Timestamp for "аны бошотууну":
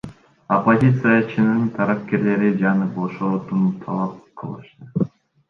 2.71-3.71